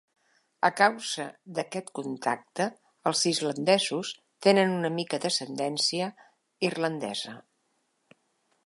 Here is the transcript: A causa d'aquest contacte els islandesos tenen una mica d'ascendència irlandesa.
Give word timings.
A 0.67 0.69
causa 0.77 1.25
d'aquest 1.57 1.91
contacte 1.99 2.67
els 3.11 3.23
islandesos 3.33 4.15
tenen 4.47 4.75
una 4.79 4.93
mica 4.97 5.21
d'ascendència 5.27 6.11
irlandesa. 6.71 7.39